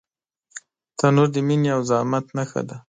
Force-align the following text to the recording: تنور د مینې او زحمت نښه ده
تنور 0.97 1.27
د 1.33 1.37
مینې 1.47 1.69
او 1.75 1.81
زحمت 1.89 2.25
نښه 2.37 2.61
ده 2.67 2.75